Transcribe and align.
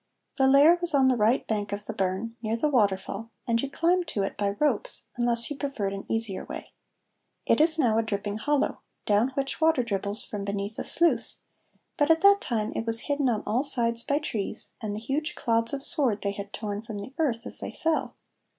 The 0.37 0.47
lair 0.47 0.79
was 0.81 0.95
on 0.95 1.09
the 1.09 1.15
right 1.15 1.45
bank 1.47 1.71
of 1.71 1.85
the 1.85 1.93
burn, 1.93 2.35
near 2.41 2.57
the 2.57 2.67
waterfall, 2.71 3.29
and 3.45 3.61
you 3.61 3.69
climbed 3.69 4.07
to 4.07 4.23
it 4.23 4.35
by 4.35 4.55
ropes, 4.59 5.03
unless 5.15 5.51
you 5.51 5.55
preferred 5.55 5.93
an 5.93 6.07
easier 6.09 6.43
way. 6.43 6.71
It 7.45 7.61
is 7.61 7.77
now 7.77 7.99
a 7.99 8.01
dripping 8.01 8.37
hollow, 8.37 8.81
down 9.05 9.29
which 9.35 9.61
water 9.61 9.83
dribbles 9.83 10.25
from 10.25 10.43
beneath 10.43 10.79
a 10.79 10.83
sluice, 10.83 11.43
but 11.97 12.09
at 12.09 12.21
that 12.21 12.41
time 12.41 12.71
it 12.75 12.87
was 12.87 13.01
hidden 13.01 13.29
on 13.29 13.43
all 13.45 13.61
sides 13.63 14.01
by 14.01 14.17
trees 14.17 14.71
and 14.81 14.95
the 14.95 14.99
huge 14.99 15.35
clods 15.35 15.71
of 15.71 15.83
sward 15.83 16.23
they 16.23 16.31
had 16.31 16.51
torn 16.51 16.81
from 16.81 16.97
the 16.97 17.13
earth 17.19 17.45
as 17.45 17.59
they 17.59 17.69
fell. 17.71 18.15